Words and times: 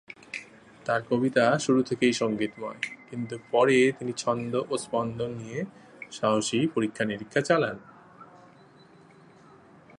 তার 0.85 1.01
কবিতা 1.09 1.59
শুরু 1.59 1.83
থেকেই 1.83 2.13
সঙ্গীতময়, 2.13 2.79
কিন্তু 3.09 3.37
পরে 3.51 3.91
তিনি 3.99 4.13
ছন্দ 4.17 4.53
ও 4.69 4.77
স্পন্দন 4.77 5.31
নিয়েও 5.31 5.65
সাহসী 6.11 6.67
পরীক্ষা-নিরীক্ষা 6.67 7.41
চালান। 7.41 7.77